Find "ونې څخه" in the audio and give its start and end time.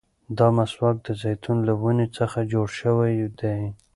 1.81-2.39